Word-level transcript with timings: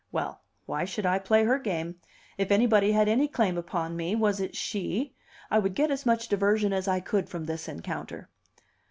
Well, 0.11 0.41
why 0.65 0.83
should 0.85 1.05
I 1.05 1.19
play 1.19 1.43
her 1.43 1.59
game? 1.59 1.97
If 2.35 2.49
anybody 2.51 2.91
had 2.91 3.07
any 3.07 3.27
claim 3.27 3.55
upon 3.55 3.95
me, 3.95 4.15
was 4.15 4.39
it 4.39 4.55
she? 4.55 5.13
I 5.51 5.59
would 5.59 5.75
get 5.75 5.91
as 5.91 6.07
much 6.07 6.27
diversion 6.27 6.73
as 6.73 6.87
I 6.87 7.01
could 7.01 7.29
from 7.29 7.43
this 7.45 7.67
encounter. 7.67 8.27